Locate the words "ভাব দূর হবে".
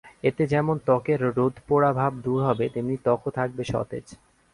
1.93-2.65